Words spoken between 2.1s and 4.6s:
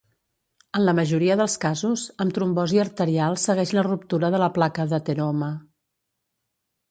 amb trombosi arterial segueix la ruptura de la